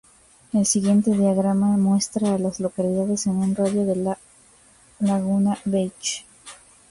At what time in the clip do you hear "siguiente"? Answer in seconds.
0.65-1.11